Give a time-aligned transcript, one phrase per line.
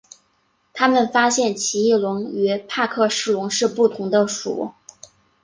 [0.73, 4.73] 他们发现奇异龙与帕克氏龙是不同的属。